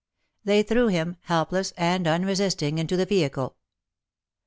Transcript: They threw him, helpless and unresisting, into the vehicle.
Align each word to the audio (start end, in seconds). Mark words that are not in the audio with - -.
They 0.43 0.63
threw 0.63 0.87
him, 0.87 1.17
helpless 1.25 1.73
and 1.77 2.07
unresisting, 2.07 2.79
into 2.79 2.97
the 2.97 3.05
vehicle. 3.05 3.57